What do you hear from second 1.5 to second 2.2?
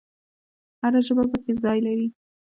څه ځای لري؟